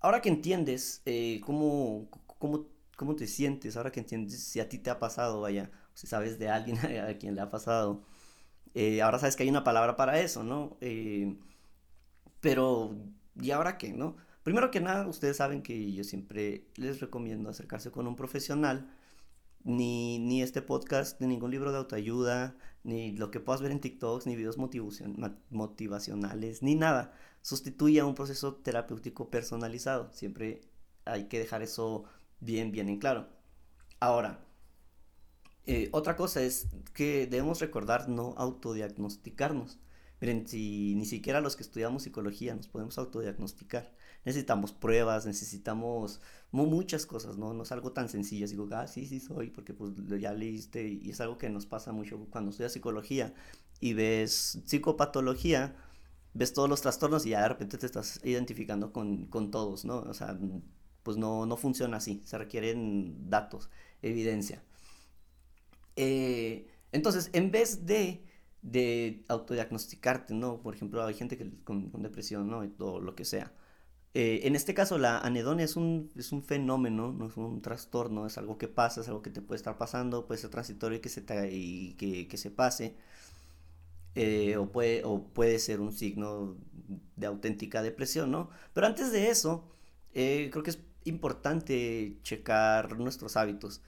ahora 0.00 0.22
que 0.22 0.28
entiendes 0.30 1.02
eh, 1.04 1.40
cómo, 1.44 2.08
cómo, 2.38 2.66
cómo, 2.96 3.16
te 3.16 3.26
sientes, 3.26 3.76
ahora 3.76 3.92
que 3.92 4.00
entiendes 4.00 4.42
si 4.42 4.60
a 4.60 4.68
ti 4.68 4.78
te 4.78 4.90
ha 4.90 4.98
pasado, 4.98 5.40
vaya, 5.42 5.70
si 5.94 6.06
sabes 6.06 6.38
de 6.38 6.48
alguien 6.48 6.78
a 7.08 7.18
quien 7.18 7.34
le 7.34 7.42
ha 7.42 7.50
pasado, 7.50 8.02
eh, 8.74 9.02
ahora 9.02 9.18
sabes 9.18 9.36
que 9.36 9.42
hay 9.42 9.50
una 9.50 9.64
palabra 9.64 9.96
para 9.96 10.20
eso, 10.20 10.42
¿no? 10.42 10.78
Pero, 12.42 12.96
¿y 13.40 13.52
ahora 13.52 13.78
qué, 13.78 13.92
no? 13.94 14.16
Primero 14.42 14.70
que 14.72 14.80
nada, 14.80 15.06
ustedes 15.06 15.36
saben 15.38 15.62
que 15.62 15.92
yo 15.92 16.04
siempre 16.04 16.66
les 16.76 17.00
recomiendo 17.00 17.48
acercarse 17.48 17.90
con 17.92 18.06
un 18.08 18.16
profesional. 18.16 18.90
Ni, 19.64 20.18
ni 20.18 20.42
este 20.42 20.60
podcast, 20.60 21.20
ni 21.20 21.28
ningún 21.28 21.52
libro 21.52 21.70
de 21.70 21.78
autoayuda, 21.78 22.56
ni 22.82 23.12
lo 23.12 23.30
que 23.30 23.40
puedas 23.40 23.62
ver 23.62 23.70
en 23.70 23.80
TikToks, 23.80 24.26
ni 24.26 24.34
videos 24.36 24.58
motivacionales, 25.50 26.62
ni 26.62 26.74
nada. 26.74 27.14
Sustituye 27.42 28.00
a 28.00 28.06
un 28.06 28.16
proceso 28.16 28.56
terapéutico 28.56 29.30
personalizado. 29.30 30.10
Siempre 30.12 30.62
hay 31.04 31.28
que 31.28 31.38
dejar 31.38 31.62
eso 31.62 32.04
bien, 32.40 32.72
bien 32.72 32.88
en 32.88 32.98
claro. 32.98 33.28
Ahora, 34.00 34.44
eh, 35.66 35.88
otra 35.92 36.16
cosa 36.16 36.42
es 36.42 36.66
que 36.92 37.28
debemos 37.28 37.60
recordar 37.60 38.08
no 38.08 38.34
autodiagnosticarnos. 38.36 39.78
Miren, 40.22 40.46
si 40.46 40.94
ni 40.94 41.04
siquiera 41.04 41.40
los 41.40 41.56
que 41.56 41.64
estudiamos 41.64 42.04
psicología 42.04 42.54
nos 42.54 42.68
podemos 42.68 42.96
autodiagnosticar. 42.96 43.92
Necesitamos 44.24 44.72
pruebas, 44.72 45.26
necesitamos 45.26 46.20
muchas 46.52 47.06
cosas, 47.06 47.38
¿no? 47.38 47.54
No 47.54 47.64
es 47.64 47.72
algo 47.72 47.90
tan 47.90 48.08
sencillo. 48.08 48.46
Digo, 48.46 48.68
ah, 48.70 48.86
sí, 48.86 49.04
sí 49.06 49.18
soy, 49.18 49.50
porque 49.50 49.74
pues 49.74 49.90
ya 50.20 50.32
leíste 50.32 50.86
y 50.86 51.10
es 51.10 51.20
algo 51.20 51.38
que 51.38 51.50
nos 51.50 51.66
pasa 51.66 51.90
mucho 51.90 52.24
cuando 52.30 52.52
estudias 52.52 52.72
psicología 52.72 53.34
y 53.80 53.94
ves 53.94 54.60
psicopatología, 54.64 55.74
ves 56.34 56.52
todos 56.52 56.68
los 56.68 56.82
trastornos 56.82 57.26
y 57.26 57.30
ya 57.30 57.42
de 57.42 57.48
repente 57.48 57.76
te 57.76 57.86
estás 57.86 58.20
identificando 58.22 58.92
con, 58.92 59.26
con 59.26 59.50
todos, 59.50 59.84
¿no? 59.84 60.02
O 60.02 60.14
sea, 60.14 60.38
pues 61.02 61.16
no, 61.16 61.46
no 61.46 61.56
funciona 61.56 61.96
así, 61.96 62.22
se 62.24 62.38
requieren 62.38 63.28
datos, 63.28 63.70
evidencia. 64.02 64.62
Eh, 65.96 66.68
entonces, 66.92 67.28
en 67.32 67.50
vez 67.50 67.86
de, 67.86 68.24
de 68.62 69.24
autodiagnosticarte, 69.28 70.34
¿no? 70.34 70.62
Por 70.62 70.74
ejemplo, 70.74 71.04
hay 71.04 71.14
gente 71.14 71.36
que 71.36 71.50
con, 71.64 71.90
depresión, 72.02 72.48
¿no? 72.48 72.68
Todo 72.70 73.00
lo 73.00 73.14
que 73.14 73.24
sea. 73.24 73.52
Eh, 74.14 74.42
en 74.44 74.56
este 74.56 74.74
caso, 74.74 74.98
la 74.98 75.18
anedonia 75.18 75.64
es 75.64 75.76
un, 75.76 76.10
es 76.16 76.32
un 76.32 76.42
fenómeno, 76.44 77.12
no 77.12 77.26
es 77.26 77.36
un 77.36 77.62
trastorno, 77.62 78.26
es 78.26 78.38
algo 78.38 78.58
que 78.58 78.68
pasa, 78.68 79.00
es 79.00 79.08
algo 79.08 79.22
que 79.22 79.30
te 79.30 79.42
puede 79.42 79.56
estar 79.56 79.78
pasando, 79.78 80.26
puede 80.26 80.40
ser 80.40 80.50
transitorio 80.50 80.98
y 80.98 81.00
que 81.00 81.08
se, 81.08 81.24
que, 81.24 82.36
se 82.36 82.50
pase. 82.50 82.96
Eh, 84.14 84.56
o, 84.58 84.70
puede, 84.70 85.02
o 85.04 85.24
puede 85.28 85.58
ser 85.58 85.80
un 85.80 85.92
signo 85.92 86.56
de 87.16 87.26
auténtica 87.26 87.82
depresión, 87.82 88.30
¿no? 88.30 88.50
Pero 88.74 88.86
antes 88.86 89.12
de 89.12 89.30
eso, 89.30 89.64
creo 90.12 90.62
que 90.62 90.70
es 90.70 90.78
importante 91.04 92.18
checar 92.22 92.98
nuestros 92.98 93.36
hábitos. 93.36 93.82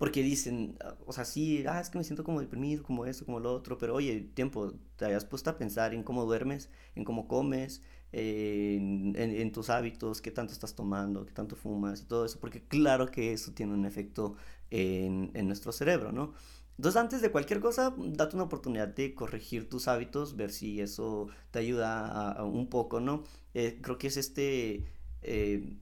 Porque 0.00 0.22
dicen, 0.22 0.78
ah, 0.82 0.96
o 1.06 1.12
sea, 1.12 1.26
sí, 1.26 1.64
ah, 1.68 1.78
es 1.78 1.90
que 1.90 1.98
me 1.98 2.04
siento 2.04 2.24
como 2.24 2.40
deprimido, 2.40 2.82
como 2.82 3.04
esto, 3.04 3.26
como 3.26 3.38
lo 3.38 3.52
otro, 3.52 3.76
pero 3.76 3.94
oye, 3.94 4.22
tiempo, 4.34 4.72
te 4.96 5.04
habías 5.04 5.26
puesto 5.26 5.50
a 5.50 5.58
pensar 5.58 5.92
en 5.92 6.02
cómo 6.02 6.24
duermes, 6.24 6.70
en 6.94 7.04
cómo 7.04 7.28
comes, 7.28 7.82
en, 8.12 9.52
tus 9.52 9.68
hábitos, 9.68 10.22
qué 10.22 10.30
tanto 10.30 10.54
estás 10.54 10.74
tomando, 10.74 11.26
qué 11.26 11.32
tanto 11.32 11.54
fumas 11.54 12.00
y 12.00 12.04
todo 12.06 12.24
eso, 12.24 12.40
porque 12.40 12.62
claro 12.62 13.10
que 13.10 13.34
eso 13.34 13.52
tiene 13.52 13.74
un 13.74 13.84
efecto 13.84 14.36
en, 14.70 15.32
en 15.34 15.46
nuestro 15.46 15.70
cerebro, 15.70 16.12
¿no? 16.12 16.32
Entonces, 16.78 16.98
antes 16.98 17.20
de 17.20 17.30
cualquier 17.30 17.60
cosa, 17.60 17.94
date 17.98 18.36
una 18.36 18.44
oportunidad 18.44 18.88
de 18.88 19.14
corregir 19.14 19.68
tus 19.68 19.86
hábitos, 19.86 20.34
ver 20.34 20.50
si 20.50 20.80
eso 20.80 21.28
te 21.50 21.58
ayuda 21.58 22.32
a, 22.32 22.44
un 22.44 22.70
poco, 22.70 23.00
¿no? 23.00 23.24
Eh, 23.52 23.80
creo 23.82 23.98
que 23.98 24.06
es 24.06 24.16
este... 24.16 24.86
Eh, 25.20 25.76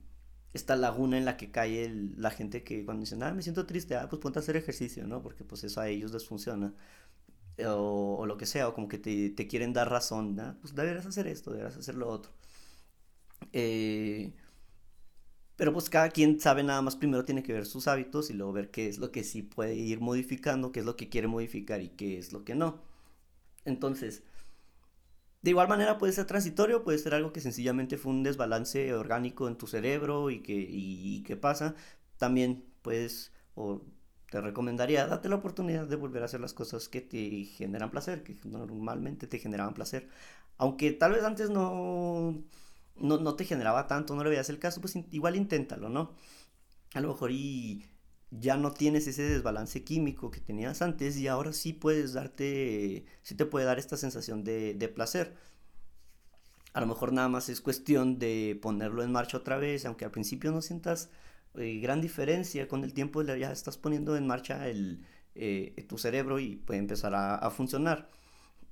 esta 0.53 0.75
laguna 0.75 1.17
en 1.17 1.25
la 1.25 1.37
que 1.37 1.51
cae 1.51 1.89
la 2.17 2.31
gente 2.31 2.63
que 2.63 2.85
cuando 2.85 3.01
dicen, 3.01 3.23
ah, 3.23 3.33
me 3.33 3.41
siento 3.43 3.65
triste, 3.65 3.95
ah, 3.95 4.07
pues 4.09 4.21
ponte 4.21 4.39
a 4.39 4.41
hacer 4.41 4.57
ejercicio, 4.57 5.07
¿no? 5.07 5.21
Porque 5.21 5.43
pues 5.43 5.63
eso 5.63 5.81
a 5.81 5.89
ellos 5.89 6.11
les 6.13 6.25
funciona. 6.27 6.73
O, 7.67 8.25
lo 8.25 8.37
que 8.37 8.45
sea, 8.45 8.69
o 8.69 8.73
como 8.73 8.87
que 8.87 8.97
te, 8.97 9.29
te 9.31 9.47
quieren 9.47 9.73
dar 9.73 9.89
razón, 9.89 10.35
¿no? 10.35 10.55
Pues 10.61 10.73
deberás 10.75 11.05
hacer 11.05 11.27
esto, 11.27 11.51
deberás 11.51 11.77
hacer 11.77 11.95
lo 11.95 12.07
otro. 12.09 12.31
Eh, 13.53 14.33
pero 15.55 15.73
pues 15.73 15.89
cada 15.89 16.09
quien 16.09 16.39
sabe 16.39 16.63
nada 16.63 16.81
más, 16.81 16.95
primero 16.95 17.25
tiene 17.25 17.43
que 17.43 17.53
ver 17.53 17.65
sus 17.65 17.87
hábitos 17.87 18.29
y 18.29 18.33
luego 18.33 18.53
ver 18.53 18.71
qué 18.71 18.87
es 18.87 18.97
lo 18.97 19.11
que 19.11 19.23
sí 19.25 19.41
puede 19.43 19.75
ir 19.75 19.99
modificando, 19.99 20.71
qué 20.71 20.79
es 20.79 20.85
lo 20.85 20.95
que 20.95 21.09
quiere 21.09 21.27
modificar 21.27 21.81
y 21.81 21.89
qué 21.89 22.17
es 22.17 22.31
lo 22.31 22.45
que 22.45 22.55
no. 22.55 22.81
Entonces, 23.65 24.23
de 25.41 25.51
igual 25.51 25.67
manera 25.69 25.97
puede 25.97 26.13
ser 26.13 26.25
transitorio, 26.25 26.83
puede 26.83 26.97
ser 26.97 27.13
algo 27.13 27.31
que 27.31 27.41
sencillamente 27.41 27.97
fue 27.97 28.11
un 28.11 28.23
desbalance 28.23 28.93
orgánico 28.93 29.47
en 29.47 29.57
tu 29.57 29.67
cerebro 29.67 30.29
y 30.29 30.41
que, 30.41 30.53
y, 30.53 31.23
pasa. 31.35 31.75
También 32.17 32.65
puedes, 32.81 33.31
o 33.55 33.81
te 34.29 34.41
recomendaría, 34.41 35.07
date 35.07 35.29
la 35.29 35.35
oportunidad 35.35 35.87
de 35.87 35.95
volver 35.95 36.23
a 36.23 36.25
hacer 36.25 36.41
las 36.41 36.53
cosas 36.53 36.89
que 36.89 37.01
te 37.01 37.45
generan 37.45 37.91
placer, 37.91 38.23
que 38.23 38.37
normalmente 38.45 39.27
te 39.27 39.39
generaban 39.39 39.73
placer. 39.73 40.09
Aunque 40.57 40.91
tal 40.91 41.13
vez 41.13 41.23
antes 41.23 41.49
no, 41.49 42.43
no, 42.95 43.17
no 43.19 43.35
te 43.35 43.45
generaba 43.45 43.87
tanto, 43.87 44.15
no 44.15 44.23
le 44.23 44.29
veías 44.31 44.49
el 44.49 44.59
caso, 44.59 44.81
pues 44.81 44.95
igual 45.11 45.35
inténtalo, 45.35 45.89
¿no? 45.89 46.15
A 46.93 47.01
lo 47.01 47.09
mejor 47.09 47.31
y 47.31 47.85
ya 48.31 48.57
no 48.57 48.71
tienes 48.71 49.07
ese 49.07 49.23
desbalance 49.23 49.83
químico 49.83 50.31
que 50.31 50.41
tenías 50.41 50.81
antes 50.81 51.17
y 51.17 51.27
ahora 51.27 51.53
sí 51.53 51.73
puedes 51.73 52.13
darte, 52.13 53.05
sí 53.23 53.35
te 53.35 53.45
puede 53.45 53.65
dar 53.65 53.79
esta 53.79 53.97
sensación 53.97 54.43
de, 54.43 54.91
placer. 54.93 55.35
A 56.73 56.81
lo 56.81 56.87
mejor 56.87 57.13
nada 57.13 57.29
más 57.29 57.49
es 57.49 57.61
cuestión 57.61 58.19
de 58.19 58.57
ponerlo 58.61 59.03
en 59.03 59.11
marcha 59.11 59.37
otra 59.37 59.57
vez, 59.57 59.85
aunque 59.85 60.05
al 60.05 60.11
principio 60.11 60.51
no 60.51 60.61
sientas 60.61 61.09
eh, 61.55 61.79
gran 61.81 62.01
diferencia, 62.01 62.67
con 62.67 62.83
el 62.83 62.93
tiempo 62.93 63.23
ya 63.23 63.51
estás 63.51 63.77
poniendo 63.77 64.15
en 64.15 64.27
marcha 64.27 64.67
el, 64.67 65.03
eh, 65.35 65.85
tu 65.87 65.97
cerebro 65.97 66.39
y 66.39 66.57
puede 66.57 66.79
empezar 66.79 67.13
a, 67.15 67.49
funcionar. 67.51 68.09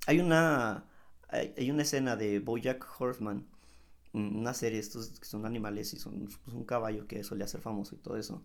Hay 0.06 0.20
una, 0.20 0.84
hay, 1.28 1.70
una 1.70 1.82
escena 1.82 2.16
de 2.16 2.38
Bojack 2.40 2.86
Horseman, 3.00 3.46
una 4.12 4.54
serie, 4.54 4.78
estos 4.78 5.18
que 5.20 5.26
son 5.26 5.44
animales 5.46 5.92
y 5.94 5.98
son 5.98 6.28
pues, 6.44 6.54
un 6.54 6.64
caballo 6.64 7.06
que 7.06 7.24
solía 7.24 7.46
ser 7.48 7.60
famoso 7.60 7.94
y 7.96 7.98
todo 7.98 8.16
eso 8.16 8.44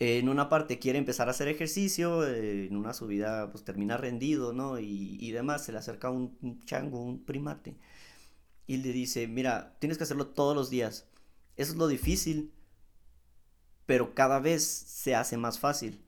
en 0.00 0.30
una 0.30 0.48
parte 0.48 0.78
quiere 0.78 0.98
empezar 0.98 1.28
a 1.28 1.32
hacer 1.32 1.48
ejercicio, 1.48 2.26
en 2.26 2.74
una 2.74 2.94
subida 2.94 3.50
pues 3.50 3.64
termina 3.64 3.98
rendido, 3.98 4.54
¿no? 4.54 4.78
Y, 4.80 5.30
demás, 5.30 5.64
se 5.64 5.72
le 5.72 5.78
acerca 5.78 6.10
un, 6.10 6.60
chango, 6.64 7.02
un 7.04 7.24
primate, 7.24 7.76
y 8.66 8.78
le 8.78 8.92
dice, 8.92 9.28
mira, 9.28 9.76
tienes 9.78 9.98
que 9.98 10.04
hacerlo 10.04 10.28
todos 10.28 10.56
los 10.56 10.70
días. 10.70 11.06
Eso 11.56 11.72
es 11.72 11.78
lo 11.78 11.86
difícil, 11.88 12.52
pero 13.86 14.14
cada 14.14 14.40
vez 14.40 14.64
se 14.64 15.14
hace 15.14 15.36
más 15.36 15.58
fácil. 15.58 16.02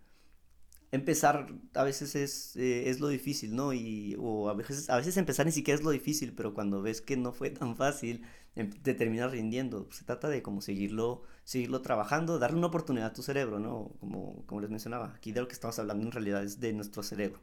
Empezar 0.91 1.49
a 1.75 1.85
veces 1.85 2.15
es, 2.15 2.57
eh, 2.57 2.89
es 2.91 3.01
lo 3.01 3.09
difícil, 3.09 3.55
¿no? 3.55 3.73
Y, 3.75 4.17
o 4.19 4.49
a 4.49 4.55
veces, 4.55 4.89
a 4.91 4.97
veces 4.97 5.17
empezar 5.19 5.47
ni 5.47 5.53
siquiera 5.53 5.79
es 5.79 5.85
lo 5.85 5.91
difícil, 5.91 6.35
pero 6.35 6.55
cuando 6.55 6.83
ves 6.83 7.03
que 7.03 7.17
no 7.17 7.33
fue 7.33 7.51
tan 7.51 7.77
fácil, 7.77 8.23
te 8.55 8.95
terminas 8.95 9.31
rindiendo. 9.31 9.89
Se 9.93 10.05
trata 10.05 10.29
de 10.29 10.43
como 10.43 10.61
seguirlo 10.61 11.25
seguirlo 11.45 11.83
trabajando, 11.83 12.39
darle 12.39 12.59
una 12.59 12.69
oportunidad 12.69 13.09
a 13.09 13.13
tu 13.13 13.23
cerebro, 13.23 13.59
¿no? 13.59 13.93
Como, 14.01 14.45
como 14.47 14.61
les 14.61 14.71
mencionaba, 14.71 15.13
aquí 15.15 15.33
de 15.33 15.41
lo 15.41 15.49
que 15.49 15.55
estamos 15.55 15.79
hablando 15.79 16.05
en 16.05 16.13
realidad 16.13 16.43
es 16.45 16.61
de 16.61 16.73
nuestro 16.73 17.03
cerebro, 17.03 17.41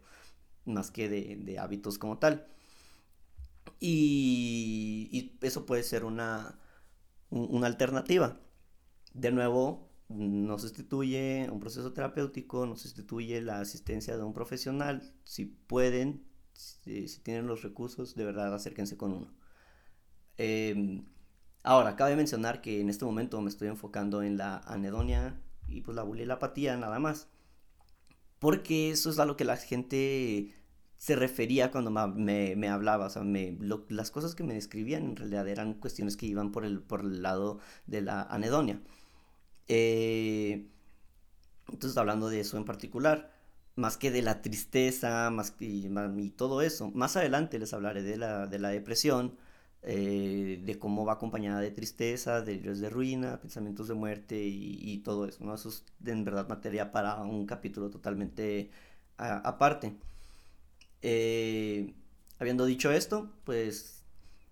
más 0.65 0.91
que 0.91 1.09
de, 1.09 1.37
de 1.37 1.59
hábitos 1.59 1.97
como 1.99 2.17
tal. 2.17 2.47
Y, 3.79 5.09
y, 5.11 5.37
eso 5.45 5.65
puede 5.65 5.83
ser 5.83 6.05
una, 6.05 6.59
una 7.29 7.67
alternativa. 7.67 8.39
De 9.13 9.31
nuevo, 9.31 9.89
no 10.09 10.57
sustituye 10.59 11.49
un 11.51 11.59
proceso 11.59 11.93
terapéutico, 11.93 12.65
no 12.65 12.75
sustituye 12.75 13.41
la 13.41 13.59
asistencia 13.61 14.17
de 14.17 14.23
un 14.23 14.33
profesional. 14.33 15.13
Si 15.23 15.45
pueden, 15.45 16.25
si 16.53 17.07
tienen 17.23 17.47
los 17.47 17.63
recursos, 17.63 18.15
de 18.15 18.25
verdad 18.25 18.53
acérquense 18.53 18.97
con 18.97 19.13
uno. 19.13 19.38
Eh, 20.39 21.03
Ahora, 21.63 21.95
cabe 21.95 22.15
mencionar 22.15 22.61
que 22.61 22.81
en 22.81 22.89
este 22.89 23.05
momento 23.05 23.41
me 23.41 23.49
estoy 23.49 23.67
enfocando 23.67 24.23
en 24.23 24.37
la 24.37 24.57
anedonia 24.59 25.39
y 25.67 25.81
pues 25.81 25.95
la 25.95 26.03
bulia 26.03 26.25
y 26.25 26.31
apatía 26.31 26.75
nada 26.77 26.99
más. 26.99 27.27
Porque 28.39 28.91
eso 28.91 29.09
es 29.09 29.19
a 29.19 29.25
lo 29.25 29.35
que 29.37 29.43
la 29.45 29.57
gente 29.57 30.55
se 30.97 31.15
refería 31.15 31.71
cuando 31.71 31.91
me, 31.91 32.55
me 32.55 32.69
hablaba. 32.69 33.07
O 33.07 33.09
sea, 33.09 33.23
me, 33.23 33.57
las 33.89 34.11
cosas 34.11 34.35
que 34.35 34.43
me 34.43 34.53
describían 34.53 35.03
en 35.05 35.15
realidad 35.17 35.47
eran 35.47 35.73
cuestiones 35.75 36.17
que 36.17 36.25
iban 36.25 36.51
por 36.51 36.65
el, 36.65 36.81
por 36.81 37.01
el 37.01 37.21
lado 37.21 37.59
de 37.87 38.01
la 38.01 38.23
anedonia. 38.23 38.81
Eh, 39.67 40.67
entonces, 41.71 41.97
hablando 41.97 42.29
de 42.29 42.39
eso 42.39 42.57
en 42.57 42.65
particular, 42.65 43.31
más 43.75 43.97
que 43.97 44.11
de 44.11 44.21
la 44.21 44.41
tristeza, 44.41 45.29
más 45.31 45.51
que, 45.51 45.65
y, 45.65 46.29
todo 46.31 46.61
eso. 46.61 46.89
Más 46.91 47.17
adelante 47.17 47.59
les 47.59 47.73
hablaré 47.73 48.03
de 48.03 48.17
la, 48.17 48.47
de 48.47 48.59
la 48.59 48.69
depresión 48.69 49.37
eh, 49.83 50.61
de 50.65 50.79
cómo 50.79 51.05
va 51.05 51.13
acompañada 51.13 51.61
de 51.61 51.71
tristeza, 51.71 52.41
de 52.41 52.57
de 52.59 52.89
ruina, 52.89 53.39
pensamientos 53.41 53.87
de 53.87 53.93
muerte 53.95 54.41
y, 54.41 54.97
todo 54.99 55.25
eso, 55.25 55.43
¿no? 55.45 55.55
Eso 55.55 55.69
es 55.69 55.85
en 56.05 56.23
verdad 56.25 56.47
materia 56.49 56.91
para 56.91 57.21
un 57.23 57.45
capítulo 57.45 57.89
totalmente 57.89 58.71
aparte. 59.17 59.95
Eh, 61.01 61.93
habiendo 62.39 62.65
dicho 62.65 62.91
esto, 62.91 63.31
pues 63.45 63.98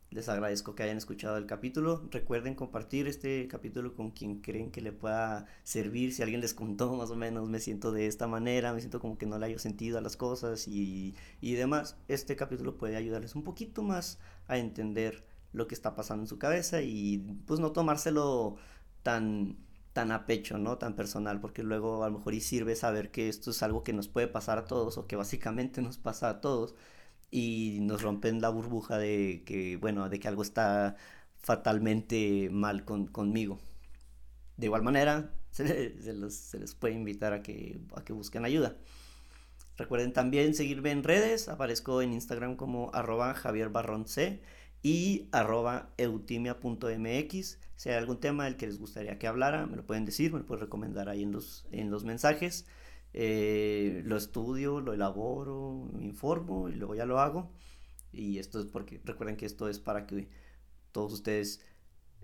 les 0.09 0.29
agradezco 0.29 0.73
que 0.73 0.83
hayan 0.83 0.97
escuchado 0.97 1.37
el 1.37 1.45
capítulo. 1.45 2.07
Recuerden 2.11 2.55
compartir 2.55 3.07
este 3.07 3.47
capítulo 3.47 3.93
con 3.93 4.11
quien 4.11 4.41
creen 4.41 4.71
que 4.71 4.81
le 4.81 4.91
pueda 4.91 5.45
servir. 5.63 6.13
Si 6.13 6.21
alguien 6.23 6.41
les 6.41 6.53
contó 6.53 6.93
más 6.95 7.09
o 7.11 7.15
menos, 7.15 7.49
me 7.49 7.59
siento 7.59 7.91
de 7.91 8.07
esta 8.07 8.27
manera, 8.27 8.73
me 8.73 8.79
siento 8.79 8.99
como 8.99 9.17
que 9.17 9.25
no 9.25 9.37
le 9.37 9.47
haya 9.47 9.59
sentido 9.59 9.97
a 9.97 10.01
las 10.01 10.17
cosas 10.17 10.67
y, 10.67 11.15
y 11.41 11.53
demás. 11.53 11.97
Este 12.07 12.35
capítulo 12.35 12.77
puede 12.77 12.95
ayudarles 12.95 13.35
un 13.35 13.43
poquito 13.43 13.83
más 13.83 14.19
a 14.47 14.57
entender 14.57 15.25
lo 15.53 15.67
que 15.67 15.75
está 15.75 15.95
pasando 15.95 16.23
en 16.23 16.27
su 16.27 16.37
cabeza 16.39 16.81
y 16.81 17.19
pues 17.45 17.59
no 17.59 17.71
tomárselo 17.71 18.57
tan 19.03 19.57
tan 19.93 20.11
a 20.11 20.27
pecho, 20.27 20.59
¿no? 20.59 20.77
Tan 20.77 20.95
personal, 20.95 21.39
porque 21.41 21.63
luego 21.63 22.03
a 22.03 22.09
lo 22.09 22.19
mejor 22.19 22.35
y 22.35 22.39
sirve 22.41 22.75
saber 22.75 23.09
que 23.09 23.29
esto 23.29 23.49
es 23.49 23.63
algo 23.63 23.83
que 23.83 23.93
nos 23.93 24.07
puede 24.07 24.27
pasar 24.27 24.59
a 24.59 24.65
todos 24.65 24.97
o 24.99 25.07
que 25.07 25.15
básicamente 25.15 25.81
nos 25.81 25.97
pasa 25.97 26.29
a 26.29 26.39
todos 26.39 26.75
y 27.31 27.79
nos 27.81 28.01
rompen 28.01 28.41
la 28.41 28.49
burbuja 28.49 28.97
de 28.97 29.43
que, 29.45 29.77
bueno, 29.77 30.09
de 30.09 30.19
que 30.19 30.27
algo 30.27 30.41
está 30.41 30.95
fatalmente 31.41 32.49
mal 32.51 32.85
con, 32.85 33.07
conmigo. 33.07 33.59
De 34.57 34.67
igual 34.67 34.83
manera, 34.83 35.33
se, 35.51 36.01
se, 36.01 36.59
les 36.59 36.75
puede 36.75 36.93
invitar 36.93 37.33
a 37.33 37.41
que, 37.43 37.79
a 37.95 38.03
que 38.03 38.13
busquen 38.13 38.45
ayuda. 38.45 38.75
Recuerden 39.77 40.11
también 40.11 40.55
seguirme 40.55 40.91
en 40.91 41.03
redes, 41.03 41.49
aparezco 41.49 42.01
en 42.01 42.13
Instagram 42.13 42.55
como 42.55 42.89
arroba 42.93 43.35
Javier 43.35 43.71
C 44.05 44.41
y 44.81 45.27
arroba 45.31 45.91
eutimia.mx. 45.97 47.59
Si 47.75 47.89
hay 47.89 47.95
algún 47.95 48.19
tema 48.19 48.45
del 48.45 48.57
que 48.57 48.65
les 48.65 48.79
gustaría 48.79 49.19
que 49.19 49.27
hablara, 49.27 49.67
me 49.67 49.77
lo 49.77 49.85
pueden 49.85 50.05
decir, 50.05 50.33
me 50.33 50.39
lo 50.39 50.45
pueden 50.47 50.63
recomendar 50.63 51.09
ahí 51.09 51.21
en 51.21 51.31
los, 51.31 51.67
en 51.71 51.91
los 51.91 52.05
mensajes. 52.05 52.65
Eh, 53.19 54.03
lo 54.05 54.15
estudio, 54.15 54.79
lo 54.79 54.93
elaboro, 54.93 55.89
me 55.91 56.05
informo 56.05 56.69
y 56.69 56.75
luego 56.75 56.93
ya 56.93 57.07
lo 57.07 57.19
hago. 57.19 57.51
Y 58.11 58.37
esto 58.37 58.59
es 58.59 58.67
porque 58.67 59.01
recuerden 59.03 59.37
que 59.37 59.47
esto 59.47 59.67
es 59.67 59.79
para 59.79 60.05
que 60.05 60.29
todos 60.91 61.13
ustedes 61.13 61.65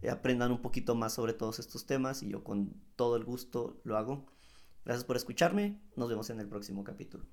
aprendan 0.07 0.51
un 0.51 0.61
poquito 0.61 0.93
más 0.93 1.13
sobre 1.13 1.33
todos 1.33 1.57
estos 1.57 1.87
temas 1.87 2.21
y 2.21 2.29
yo 2.29 2.43
con 2.43 2.75
todo 2.95 3.15
el 3.15 3.23
gusto 3.23 3.81
lo 3.83 3.97
hago. 3.97 4.27
Gracias 4.85 5.03
por 5.03 5.15
escucharme, 5.15 5.81
nos 5.95 6.09
vemos 6.09 6.29
en 6.29 6.39
el 6.39 6.47
próximo 6.47 6.83
capítulo. 6.83 7.25